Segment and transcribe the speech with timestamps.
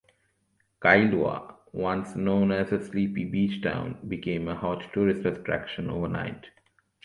[0.81, 6.47] Kailua, once known as a sleepy beach town, became a hot tourist attraction overnight.